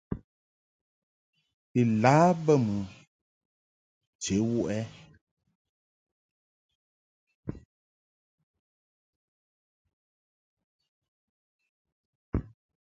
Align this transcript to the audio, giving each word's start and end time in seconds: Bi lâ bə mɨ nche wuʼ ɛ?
Bi 1.71 1.81
lâ 2.01 2.15
bə 2.45 2.53
mɨ 2.65 2.75
nche 4.15 4.35
wuʼ 4.49 4.67
ɛ? 4.79 4.79